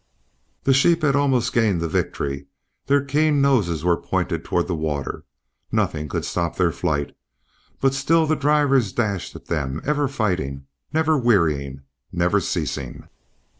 [0.63, 2.47] The sheep had almost gained the victory;
[2.87, 5.25] their keen noses were pointed toward the water;
[5.71, 7.15] nothing could stop their flight;
[7.79, 13.09] but still the drivers dashed at them, ever fighting, never wearying, never ceasing.